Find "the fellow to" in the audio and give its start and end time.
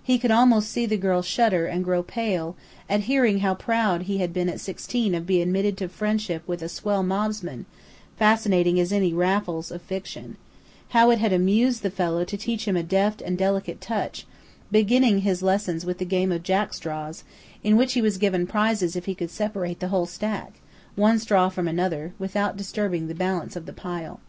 11.82-12.36